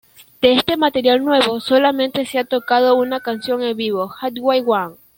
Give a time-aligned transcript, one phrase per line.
[0.41, 4.95] De este material nuevo solamente se ha tocado una canción en vivo, "Highway One".